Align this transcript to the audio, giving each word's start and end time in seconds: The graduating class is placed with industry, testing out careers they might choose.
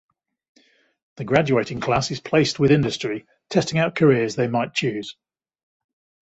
The 1.17 1.25
graduating 1.25 1.79
class 1.79 2.09
is 2.09 2.19
placed 2.19 2.57
with 2.59 2.71
industry, 2.71 3.27
testing 3.51 3.77
out 3.77 3.93
careers 3.93 4.35
they 4.35 4.47
might 4.47 4.73
choose. 4.73 5.15